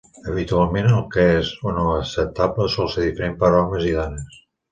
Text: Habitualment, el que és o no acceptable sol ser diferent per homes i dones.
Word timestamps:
Habitualment, 0.29 0.87
el 0.99 1.03
que 1.15 1.25
és 1.33 1.51
o 1.67 1.73
no 1.75 1.83
acceptable 1.97 2.67
sol 2.77 2.91
ser 2.97 3.05
diferent 3.09 3.39
per 3.45 3.53
homes 3.61 3.87
i 3.93 3.97
dones. 4.01 4.43